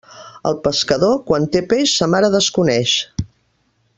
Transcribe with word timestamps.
El 0.51 0.55
pescador, 0.67 1.19
quan 1.27 1.45
té 1.57 1.61
peix, 1.75 1.95
sa 2.01 2.09
mare 2.15 2.33
desconeix. 2.39 2.97